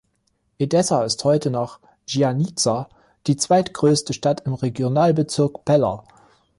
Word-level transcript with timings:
Edessa 0.57 1.03
ist 1.05 1.23
heute 1.25 1.51
nach 1.51 1.79
Giannitsa 2.07 2.89
die 3.27 3.37
zweitgrößte 3.37 4.13
Stadt 4.13 4.47
im 4.47 4.55
Regionalbezirk 4.55 5.63
Pella. 5.63 6.03